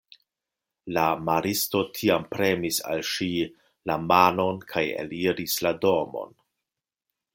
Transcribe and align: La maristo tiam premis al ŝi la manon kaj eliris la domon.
La 0.97 1.01
maristo 1.25 1.81
tiam 1.97 2.25
premis 2.31 2.79
al 2.93 3.05
ŝi 3.11 3.29
la 3.91 3.99
manon 4.13 4.59
kaj 4.73 4.85
eliris 5.05 5.59
la 5.67 5.75
domon. 5.85 6.35